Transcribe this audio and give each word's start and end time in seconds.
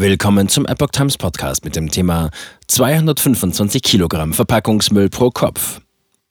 Willkommen 0.00 0.48
zum 0.48 0.64
Epoch 0.64 0.88
Times 0.92 1.18
Podcast 1.18 1.62
mit 1.62 1.76
dem 1.76 1.90
Thema 1.90 2.30
225 2.68 3.82
Kilogramm 3.82 4.32
Verpackungsmüll 4.32 5.10
pro 5.10 5.28
Kopf. 5.28 5.82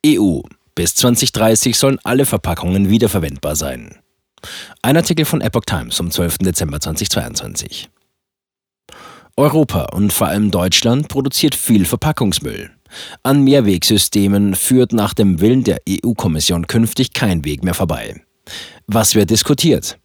EU. 0.03 0.39
Bis 0.73 0.95
2030 0.95 1.77
sollen 1.77 1.99
alle 2.03 2.25
Verpackungen 2.25 2.89
wiederverwendbar 2.89 3.55
sein. 3.55 3.99
Ein 4.81 4.97
Artikel 4.97 5.23
von 5.23 5.41
Epoch 5.41 5.65
Times 5.65 5.97
vom 5.97 6.09
12. 6.09 6.39
Dezember 6.39 6.79
2022. 6.79 7.91
Europa 9.37 9.83
und 9.93 10.11
vor 10.11 10.25
allem 10.25 10.49
Deutschland 10.49 11.07
produziert 11.07 11.53
viel 11.53 11.85
Verpackungsmüll. 11.85 12.71
An 13.21 13.43
Mehrwegsystemen 13.43 14.55
führt 14.55 14.93
nach 14.93 15.13
dem 15.13 15.41
Willen 15.41 15.63
der 15.63 15.81
EU-Kommission 15.87 16.65
künftig 16.65 17.13
kein 17.13 17.45
Weg 17.45 17.63
mehr 17.63 17.75
vorbei. 17.75 18.19
Was 18.87 19.13
wird 19.13 19.29
diskutiert? 19.29 19.99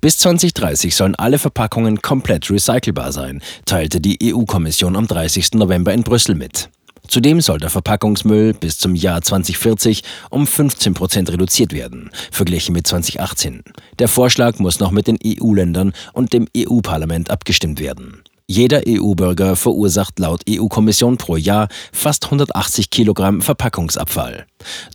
Bis 0.00 0.18
2030 0.18 0.94
sollen 0.94 1.14
alle 1.14 1.38
Verpackungen 1.38 2.02
komplett 2.02 2.50
recycelbar 2.50 3.12
sein, 3.12 3.42
teilte 3.64 4.00
die 4.00 4.34
EU-Kommission 4.34 4.96
am 4.96 5.06
30. 5.06 5.54
November 5.54 5.92
in 5.92 6.02
Brüssel 6.02 6.34
mit. 6.34 6.68
Zudem 7.06 7.40
soll 7.40 7.58
der 7.58 7.70
Verpackungsmüll 7.70 8.54
bis 8.54 8.78
zum 8.78 8.94
Jahr 8.94 9.20
2040 9.20 10.02
um 10.30 10.46
15 10.46 10.94
Prozent 10.94 11.30
reduziert 11.30 11.72
werden, 11.72 12.10
verglichen 12.30 12.72
mit 12.72 12.86
2018. 12.86 13.62
Der 13.98 14.08
Vorschlag 14.08 14.58
muss 14.58 14.80
noch 14.80 14.90
mit 14.90 15.06
den 15.06 15.18
EU-Ländern 15.24 15.92
und 16.12 16.32
dem 16.32 16.48
EU-Parlament 16.56 17.30
abgestimmt 17.30 17.78
werden. 17.78 18.22
Jeder 18.46 18.82
EU-Bürger 18.86 19.56
verursacht 19.56 20.18
laut 20.18 20.42
EU-Kommission 20.48 21.16
pro 21.16 21.36
Jahr 21.36 21.68
fast 21.92 22.26
180 22.26 22.90
Kilogramm 22.90 23.40
Verpackungsabfall. 23.40 24.44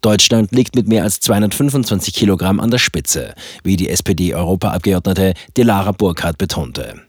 Deutschland 0.03 0.51
liegt 0.51 0.75
mit 0.75 0.87
mehr 0.87 1.01
als 1.01 1.19
225 1.19 2.13
Kilogramm 2.13 2.59
an 2.59 2.69
der 2.69 2.77
Spitze, 2.77 3.33
wie 3.63 3.75
die 3.75 3.89
SPD-Europaabgeordnete 3.89 5.33
Delara 5.57 5.93
Burkhardt 5.93 6.37
betonte. 6.37 7.01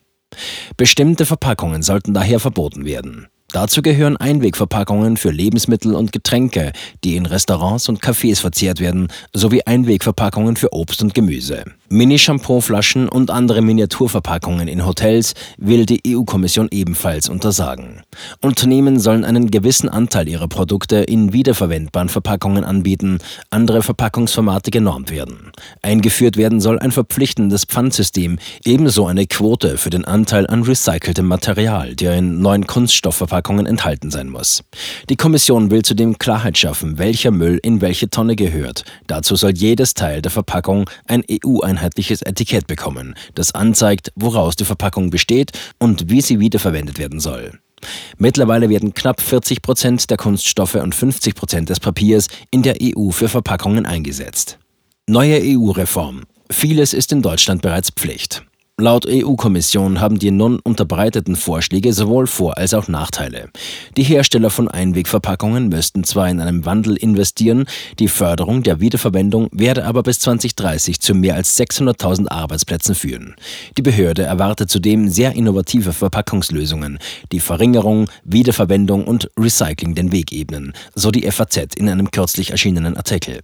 Bestimmte 0.79 1.27
Verpackungen 1.27 1.83
sollten 1.83 2.15
daher 2.15 2.41
verboten 2.41 2.87
werden. 2.87 3.27
Dazu 3.53 3.83
gehören 3.83 4.17
Einwegverpackungen 4.17 5.17
für 5.17 5.31
Lebensmittel 5.31 5.95
und 5.97 6.13
Getränke, 6.13 6.71
die 7.03 7.17
in 7.17 7.27
Restaurants 7.27 7.89
und 7.89 8.01
Cafés 8.01 8.41
verzehrt 8.41 8.79
werden, 8.79 9.09
sowie 9.33 9.63
Einwegverpackungen 9.63 10.55
für 10.55 10.73
Obst 10.73 11.03
und 11.03 11.15
Gemüse. 11.15 11.65
Mini-Shampoo-Flaschen 11.89 13.09
und 13.09 13.33
andere 13.33 13.61
Miniaturverpackungen 13.61 14.69
in 14.69 14.87
Hotels 14.87 15.35
will 15.57 15.85
die 15.85 16.01
EU-Kommission 16.07 16.69
ebenfalls 16.71 17.29
untersagen. 17.29 18.03
Unternehmen 18.41 19.01
sollen 19.01 19.25
einen 19.25 19.51
gewissen 19.51 19.89
Anteil 19.89 20.29
ihrer 20.29 20.47
Produkte 20.47 20.99
in 20.99 21.33
wiederverwendbaren 21.33 22.09
Verpackungen 22.09 22.63
anbieten, 22.63 23.19
andere 23.51 23.83
Verpackungsformate 23.83 24.71
genormt 24.71 25.11
werden. 25.11 25.51
Eingeführt 25.83 26.37
werden 26.37 26.61
soll 26.61 26.79
ein 26.79 26.93
verpflichtendes 26.93 27.65
Pfandsystem, 27.65 28.39
ebenso 28.65 29.07
eine 29.07 29.27
Quote 29.27 29.77
für 29.77 29.91
den 29.91 30.05
Anteil 30.05 30.47
an 30.47 30.63
recyceltem 30.63 31.27
Material, 31.27 31.97
der 31.97 32.15
in 32.15 32.41
neuen 32.41 32.69
Kunststoffverpackungen 32.69 33.40
enthalten 33.67 34.11
sein 34.11 34.29
muss. 34.29 34.63
Die 35.09 35.17
Kommission 35.17 35.71
will 35.71 35.83
zudem 35.83 36.19
Klarheit 36.19 36.57
schaffen, 36.57 36.99
welcher 36.99 37.31
Müll 37.31 37.59
in 37.63 37.81
welche 37.81 38.11
Tonne 38.11 38.37
gehört. 38.37 38.85
Dazu 39.07 39.37
soll 39.37 39.53
jedes 39.53 39.95
Teil 39.95 40.23
der 40.23 40.31
Verpackung 40.31 40.89
ein 41.07 41.25
EU-Einheit 41.31 41.91
einheitliches 41.91 42.23
Etikett 42.23 42.67
bekommen, 42.67 43.15
das 43.35 43.55
anzeigt, 43.55 44.13
woraus 44.15 44.57
die 44.57 44.65
Verpackung 44.65 45.11
besteht 45.11 45.53
und 45.79 46.11
wie 46.11 46.21
sie 46.21 46.39
wiederverwendet 46.41 46.99
werden 46.99 47.21
soll. 47.21 47.59
Mittlerweile 48.19 48.69
werden 48.69 48.93
knapp 48.93 49.21
40 49.21 49.63
Prozent 49.63 50.11
der 50.11 50.19
Kunststoffe 50.19 50.75
und 50.75 50.95
50 50.95 51.35
Prozent 51.35 51.71
des 51.71 51.81
Papiers 51.81 52.29
in 52.51 52.63
der 52.63 52.77
EU 52.83 53.11
für 53.11 53.29
Verpackungen 53.29 53.87
eingesetzt. 53.87 54.59
Neue 55.07 55.41
EU-Reform. 55.43 56.25
Vieles 56.51 56.93
ist 56.93 57.13
in 57.13 57.23
Deutschland 57.23 57.63
bereits 57.63 57.91
Pflicht. 57.91 58.45
Laut 58.81 59.07
EU-Kommission 59.07 60.01
haben 60.01 60.19
die 60.19 60.31
nun 60.31 60.59
unterbreiteten 60.59 61.37
Vorschläge 61.37 61.93
sowohl 61.93 62.27
Vor- 62.27 62.57
als 62.57 62.73
auch 62.73 62.89
Nachteile. 62.89 63.51
Die 63.99 64.03
Hersteller 64.03 64.49
von 64.49 64.69
Einwegverpackungen 64.69 65.69
müssten 65.69 66.03
zwar 66.03 66.31
in 66.31 66.41
einem 66.41 66.65
Wandel 66.65 66.97
investieren, 66.97 67.67
die 67.99 68.09
Förderung 68.09 68.63
der 68.63 68.81
Wiederverwendung 68.81 69.49
werde 69.53 69.85
aber 69.85 70.03
bis 70.03 70.21
2030 70.21 71.01
zu 71.01 71.15
mehr 71.15 71.35
als 71.35 71.59
600.000 71.59 72.29
Arbeitsplätzen 72.29 72.95
führen. 72.95 73.35
Die 73.77 73.83
Behörde 73.83 74.23
erwartet 74.23 74.71
zudem 74.71 75.11
sehr 75.11 75.33
innovative 75.33 75.93
Verpackungslösungen, 75.93 76.99
die 77.33 77.41
Verringerung, 77.41 78.09
Wiederverwendung 78.25 79.07
und 79.07 79.31
Recycling 79.39 79.95
den 79.95 80.11
Weg 80.11 80.33
ebnen, 80.33 80.73
so 80.95 81.11
die 81.11 81.31
FAZ 81.31 81.75
in 81.77 81.89
einem 81.89 82.11
kürzlich 82.11 82.51
erschienenen 82.51 82.97
Artikel. 82.97 83.41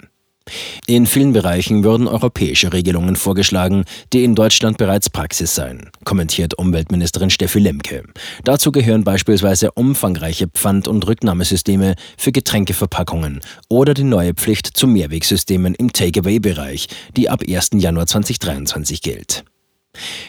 In 0.87 1.07
vielen 1.07 1.33
Bereichen 1.33 1.83
würden 1.83 2.07
europäische 2.07 2.73
Regelungen 2.73 3.17
vorgeschlagen, 3.17 3.85
die 4.13 4.23
in 4.23 4.35
Deutschland 4.35 4.79
bereits 4.79 5.11
Praxis 5.11 5.55
seien, 5.55 5.91
kommentiert 6.05 6.55
Umweltministerin 6.55 7.31
Steffi 7.31 7.59
Lemke. 7.59 8.05
Dazu 8.45 8.71
gehören 8.71 9.03
beispielsweise 9.03 9.73
umfangreiche 9.73 10.47
Pfand- 10.47 10.87
und 10.87 11.07
Rücknahmesysteme 11.07 11.97
für 12.17 12.31
Getränkeverpackungen 12.31 13.41
oder 13.69 13.95
die 13.95 14.05
neue 14.05 14.35
Pflicht 14.35 14.69
zu 14.77 14.87
Mehrwegsystemen 14.87 15.75
im 15.75 15.93
Takeaway-Bereich, 15.93 16.87
die 17.17 17.29
ab 17.29 17.43
1. 17.47 17.71
Januar 17.75 18.07
2023 18.07 19.03
gilt. 19.03 19.45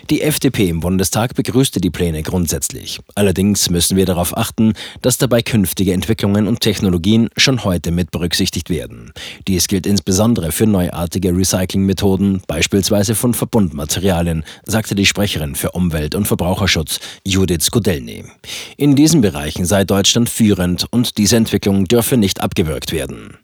Die 0.09 0.22
FDP 0.22 0.69
im 0.69 0.79
Bundestag 0.79 1.35
begrüßte 1.35 1.81
die 1.81 1.89
Pläne 1.89 2.23
grundsätzlich. 2.23 3.00
Allerdings 3.16 3.69
müssen 3.69 3.97
wir 3.97 4.05
darauf 4.05 4.38
achten, 4.38 4.73
dass 5.01 5.17
dabei 5.17 5.41
künftige 5.41 5.94
Entwicklungen 5.94 6.47
und 6.47 6.61
Technologien 6.61 7.29
schon 7.38 7.63
heute 7.63 7.91
mit 7.91 8.11
berücksichtigt 8.11 8.69
werden. 8.69 9.11
Dies 9.47 9.67
gilt 9.67 9.85
insbesondere 9.85 10.51
für 10.51 10.66
neuartige 10.66 11.35
Recyclingmethoden, 11.35 12.41
beispielsweise 12.47 13.16
von 13.16 13.33
Verbundmaterialien, 13.33 14.44
sagte 14.66 14.95
die 14.95 15.06
Sprecherin 15.06 15.56
für 15.56 15.72
Umwelt- 15.72 16.16
und 16.16 16.27
Verbraucherschutz 16.27 17.00
Judith 17.25 17.63
Skudelny. 17.63 18.25
In 18.77 18.95
diesen 18.95 19.22
Bereichen 19.22 19.66
sei 19.66 19.83
Deutschland 19.83 20.29
führend 20.29 20.85
und 20.91 21.17
diese 21.17 21.38
Entwicklung 21.38 21.85
dürfe 21.85 22.17
nicht 22.17 22.41
abgewürgt 22.41 22.91
werden. 22.91 23.38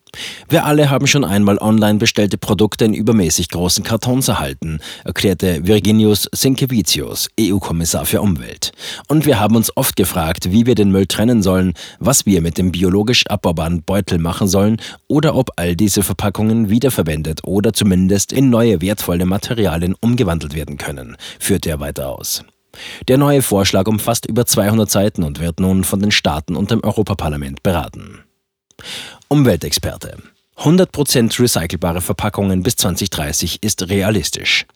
Wir 0.47 0.65
alle 0.65 0.89
haben 0.89 1.07
schon 1.07 1.25
einmal 1.25 1.57
online 1.57 1.97
bestellte 1.97 2.37
Produkte 2.37 2.85
in 2.85 2.93
übermäßig 2.93 3.49
großen 3.49 3.83
Kartons 3.83 4.27
erhalten, 4.27 4.79
erklärte 5.03 5.65
Virginius 5.65 6.29
Sinkevicius, 6.31 7.29
EU-Kommissar 7.39 8.05
für 8.05 8.21
Umwelt. 8.21 8.71
Und 9.07 9.25
wir 9.25 9.39
haben 9.39 9.55
uns 9.55 9.75
oft 9.75 9.95
gefragt, 9.95 10.51
wie 10.51 10.65
wir 10.65 10.75
den 10.75 10.91
Müll 10.91 11.07
trennen 11.07 11.41
sollen, 11.41 11.73
was 11.99 12.25
wir 12.25 12.41
mit 12.41 12.57
dem 12.57 12.71
biologisch 12.71 13.25
abbaubaren 13.27 13.83
Beutel 13.83 14.19
machen 14.19 14.47
sollen 14.47 14.77
oder 15.07 15.35
ob 15.35 15.51
all 15.55 15.75
diese 15.75 16.03
Verpackungen 16.03 16.69
wiederverwendet 16.69 17.41
oder 17.43 17.73
zumindest 17.73 18.31
in 18.31 18.49
neue 18.49 18.81
wertvolle 18.81 19.25
Materialien 19.25 19.95
umgewandelt 19.99 20.53
werden 20.53 20.77
können, 20.77 21.17
führte 21.39 21.69
er 21.69 21.79
weiter 21.79 22.09
aus. 22.09 22.43
Der 23.07 23.17
neue 23.17 23.41
Vorschlag 23.41 23.87
umfasst 23.87 24.25
über 24.25 24.45
200 24.45 24.89
Seiten 24.89 25.23
und 25.23 25.39
wird 25.39 25.59
nun 25.59 25.83
von 25.83 25.99
den 25.99 26.11
Staaten 26.11 26.55
und 26.55 26.71
dem 26.71 26.83
Europaparlament 26.83 27.61
beraten. 27.61 28.19
Umweltexperte. 29.33 30.17
100% 30.57 31.39
recycelbare 31.41 32.01
Verpackungen 32.01 32.61
bis 32.61 32.75
2030 32.75 33.63
ist 33.63 33.89
realistisch. 33.89 34.67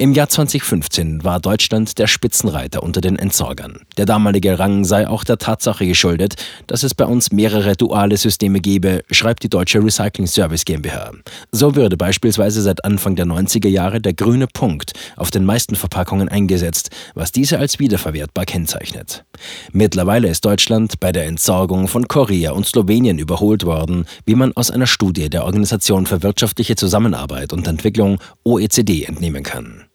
Im 0.00 0.12
Jahr 0.12 0.28
2015 0.28 1.24
war 1.24 1.40
Deutschland 1.40 1.98
der 1.98 2.06
Spitzenreiter 2.06 2.84
unter 2.84 3.00
den 3.00 3.18
Entsorgern. 3.18 3.80
Der 3.96 4.06
damalige 4.06 4.56
Rang 4.56 4.84
sei 4.84 5.08
auch 5.08 5.24
der 5.24 5.38
Tatsache 5.38 5.88
geschuldet, 5.88 6.36
dass 6.68 6.84
es 6.84 6.94
bei 6.94 7.04
uns 7.04 7.32
mehrere 7.32 7.74
duale 7.74 8.16
Systeme 8.16 8.60
gebe, 8.60 9.02
schreibt 9.10 9.42
die 9.42 9.48
Deutsche 9.48 9.82
Recycling 9.82 10.28
Service 10.28 10.64
GmbH. 10.64 11.10
So 11.50 11.74
würde 11.74 11.96
beispielsweise 11.96 12.62
seit 12.62 12.84
Anfang 12.84 13.16
der 13.16 13.26
90er 13.26 13.66
Jahre 13.66 14.00
der 14.00 14.14
grüne 14.14 14.46
Punkt 14.46 14.92
auf 15.16 15.32
den 15.32 15.44
meisten 15.44 15.74
Verpackungen 15.74 16.28
eingesetzt, 16.28 16.90
was 17.16 17.32
diese 17.32 17.58
als 17.58 17.80
wiederverwertbar 17.80 18.44
kennzeichnet. 18.44 19.24
Mittlerweile 19.72 20.28
ist 20.28 20.44
Deutschland 20.44 21.00
bei 21.00 21.10
der 21.10 21.26
Entsorgung 21.26 21.88
von 21.88 22.06
Korea 22.06 22.52
und 22.52 22.66
Slowenien 22.66 23.18
überholt 23.18 23.64
worden, 23.64 24.06
wie 24.26 24.36
man 24.36 24.52
aus 24.52 24.70
einer 24.70 24.86
Studie 24.86 25.28
der 25.28 25.44
Organisation 25.44 26.06
für 26.06 26.22
wirtschaftliche 26.22 26.76
Zusammenarbeit 26.76 27.52
und 27.52 27.66
Entwicklung 27.66 28.20
OECD 28.44 29.02
entnehmen 29.02 29.42
kann. 29.42 29.87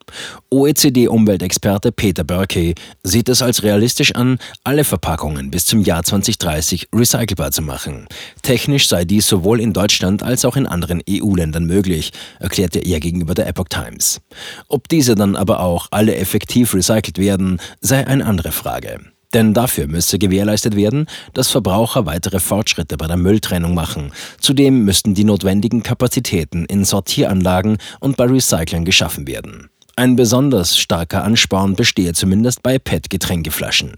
OECD-Umweltexperte 0.49 1.91
Peter 1.91 2.23
Burkey 2.23 2.75
sieht 3.03 3.29
es 3.29 3.41
als 3.41 3.63
realistisch 3.63 4.15
an, 4.15 4.37
alle 4.63 4.83
Verpackungen 4.83 5.51
bis 5.51 5.65
zum 5.65 5.81
Jahr 5.81 6.03
2030 6.03 6.89
recycelbar 6.93 7.51
zu 7.51 7.61
machen. 7.61 8.07
Technisch 8.41 8.87
sei 8.87 9.05
dies 9.05 9.27
sowohl 9.27 9.59
in 9.59 9.73
Deutschland 9.73 10.23
als 10.23 10.45
auch 10.45 10.55
in 10.55 10.67
anderen 10.67 11.01
EU-Ländern 11.09 11.65
möglich, 11.65 12.11
erklärte 12.39 12.79
er 12.79 12.99
gegenüber 12.99 13.33
der 13.33 13.47
Epoch 13.47 13.69
Times. 13.69 14.21
Ob 14.67 14.87
diese 14.87 15.15
dann 15.15 15.35
aber 15.35 15.59
auch 15.59 15.87
alle 15.91 16.15
effektiv 16.15 16.73
recycelt 16.73 17.17
werden, 17.17 17.59
sei 17.81 18.05
eine 18.07 18.25
andere 18.25 18.51
Frage. 18.51 18.99
Denn 19.33 19.53
dafür 19.53 19.87
müsse 19.87 20.19
gewährleistet 20.19 20.75
werden, 20.75 21.07
dass 21.33 21.49
Verbraucher 21.49 22.05
weitere 22.05 22.39
Fortschritte 22.39 22.97
bei 22.97 23.07
der 23.07 23.17
Mülltrennung 23.17 23.73
machen. 23.73 24.11
Zudem 24.39 24.85
müssten 24.85 25.15
die 25.15 25.23
notwendigen 25.23 25.81
Kapazitäten 25.81 26.65
in 26.65 26.85
Sortieranlagen 26.85 27.77
und 27.99 28.15
bei 28.15 28.25
Recyclern 28.25 28.85
geschaffen 28.85 29.27
werden. 29.27 29.69
Ein 29.95 30.15
besonders 30.15 30.77
starker 30.77 31.23
Ansporn 31.23 31.75
bestehe 31.75 32.13
zumindest 32.13 32.63
bei 32.63 32.79
PET-Getränkeflaschen. 32.79 33.93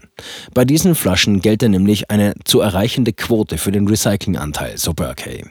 Bei 0.52 0.66
diesen 0.66 0.94
Flaschen 0.94 1.40
gelte 1.40 1.70
nämlich 1.70 2.10
eine 2.10 2.34
zu 2.44 2.60
erreichende 2.60 3.14
Quote 3.14 3.56
für 3.56 3.72
den 3.72 3.88
Recyclinganteil, 3.88 4.76
so 4.76 4.92
Burkey. 4.92 5.46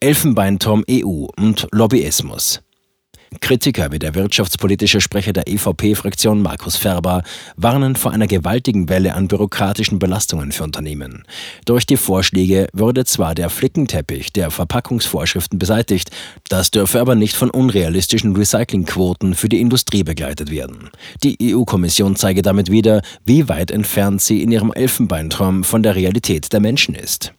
Elfenbeinturm 0.00 0.84
EU 0.90 1.26
und 1.36 1.68
Lobbyismus. 1.70 2.62
Kritiker 3.40 3.92
wie 3.92 3.98
der 3.98 4.14
wirtschaftspolitische 4.14 5.00
Sprecher 5.00 5.32
der 5.32 5.48
EVP-Fraktion 5.48 6.42
Markus 6.42 6.76
Ferber 6.76 7.22
warnen 7.56 7.96
vor 7.96 8.12
einer 8.12 8.26
gewaltigen 8.26 8.88
Welle 8.88 9.14
an 9.14 9.28
bürokratischen 9.28 9.98
Belastungen 9.98 10.52
für 10.52 10.64
Unternehmen. 10.64 11.24
Durch 11.64 11.86
die 11.86 11.96
Vorschläge 11.96 12.68
würde 12.72 13.04
zwar 13.04 13.34
der 13.34 13.50
Flickenteppich 13.50 14.32
der 14.32 14.50
Verpackungsvorschriften 14.50 15.58
beseitigt, 15.58 16.10
das 16.48 16.70
dürfe 16.70 17.00
aber 17.00 17.14
nicht 17.14 17.36
von 17.36 17.50
unrealistischen 17.50 18.36
Recyclingquoten 18.36 19.34
für 19.34 19.48
die 19.48 19.60
Industrie 19.60 20.02
begleitet 20.02 20.50
werden. 20.50 20.90
Die 21.22 21.54
EU-Kommission 21.54 22.16
zeige 22.16 22.42
damit 22.42 22.70
wieder, 22.70 23.02
wie 23.24 23.48
weit 23.48 23.70
entfernt 23.70 24.22
sie 24.22 24.42
in 24.42 24.52
ihrem 24.52 24.72
Elfenbeinturm 24.72 25.64
von 25.64 25.82
der 25.82 25.94
Realität 25.96 26.52
der 26.52 26.60
Menschen 26.60 26.94
ist. 26.94 27.32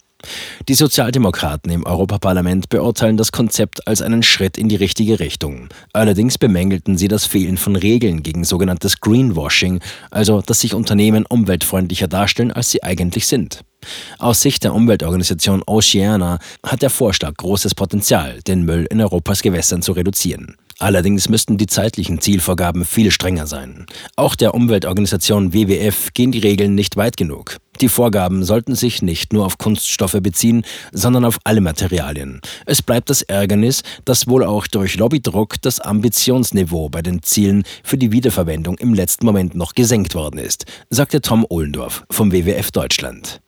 Die 0.68 0.74
Sozialdemokraten 0.74 1.72
im 1.72 1.86
Europaparlament 1.86 2.70
beurteilen 2.70 3.18
das 3.18 3.32
Konzept 3.32 3.88
als 3.88 4.02
einen 4.02 4.24
Schritt 4.24 4.58
in 4.58 4.70
die 4.70 4.76
richtige 4.76 5.20
Richtung. 5.20 5.70
Allerdings 5.94 6.38
bemängelten 6.38 6.98
sie 6.98 7.08
das 7.08 7.26
Fehlen 7.26 7.58
von 7.58 7.76
Regeln 7.76 8.24
gegen 8.24 8.44
sogenanntes 8.44 9.00
Greenwashing, 9.00 9.80
also 10.12 10.42
dass 10.42 10.62
sich 10.62 10.74
Unternehmen 10.74 11.26
umweltfreundlicher 11.26 12.08
darstellen, 12.08 12.52
als 12.52 12.72
sie 12.72 12.84
eigentlich 12.84 13.28
sind. 13.28 13.62
Aus 14.18 14.42
Sicht 14.42 14.64
der 14.64 14.74
Umweltorganisation 14.74 15.64
Oceana 15.66 16.40
hat 16.64 16.82
der 16.82 16.90
Vorschlag 16.90 17.36
großes 17.36 17.76
Potenzial, 17.76 18.42
den 18.48 18.64
Müll 18.64 18.88
in 18.90 19.02
Europas 19.02 19.42
Gewässern 19.42 19.82
zu 19.82 19.92
reduzieren. 19.92 20.56
Allerdings 20.80 21.28
müssten 21.28 21.58
die 21.58 21.66
zeitlichen 21.66 22.22
Zielvorgaben 22.22 22.86
viel 22.86 23.10
strenger 23.10 23.48
sein. 23.48 23.88
Auch 24.16 24.36
der 24.36 24.54
Umweltorganisation 24.54 25.54
WWF 25.54 26.14
gehen 26.14 26.32
die 26.32 26.40
Regeln 26.40 26.76
nicht 26.76 26.98
weit 26.98 27.18
genug. 27.18 27.58
Die 27.82 27.90
Vorgaben 27.90 28.44
sollten 28.44 28.74
sich 28.74 29.02
nicht 29.02 29.34
nur 29.34 29.46
auf 29.46 29.58
Kunststoffe 29.58 30.18
beziehen, 30.22 30.64
sondern 30.92 31.26
auf 31.26 31.38
alle 31.44 31.62
Materialien. 31.62 32.42
Es 32.66 32.82
bleibt 32.82 33.10
das 33.10 33.22
Ärgernis, 33.22 33.84
dass 34.04 34.28
wohl 34.28 34.44
auch 34.44 34.66
durch 34.68 34.98
Lobbydruck 34.98 35.62
das 35.62 35.80
Ambitionsniveau 35.80 36.90
bei 36.90 37.02
den 37.04 37.22
Zielen 37.22 37.64
für 37.84 37.98
die 37.98 38.12
Wiederverwendung 38.12 38.78
im 38.80 38.94
letzten 38.94 39.26
Moment 39.26 39.54
noch 39.54 39.76
gesenkt 39.76 40.16
worden 40.16 40.40
ist, 40.40 40.66
sagte 40.90 41.22
Tom 41.22 41.46
Ohlendorf 41.48 42.06
vom 42.10 42.32
WWF 42.32 42.72
Deutschland. 42.72 43.42